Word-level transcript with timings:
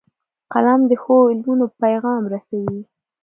قلم 0.53 0.81
د 0.89 0.91
ښو 1.01 1.15
عملونو 1.31 1.65
پیغام 1.81 2.23
رسوي 2.33 2.79